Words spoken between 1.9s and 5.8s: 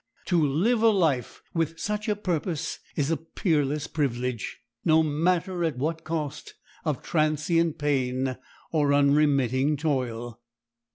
a purpose is a peerless privilege, no matter at